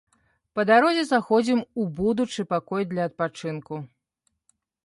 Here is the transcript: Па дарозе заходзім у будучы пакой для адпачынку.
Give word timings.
Па 0.59 0.63
дарозе 0.69 1.03
заходзім 1.09 1.59
у 1.83 1.87
будучы 2.01 2.41
пакой 2.55 2.81
для 2.95 3.07
адпачынку. 3.11 3.75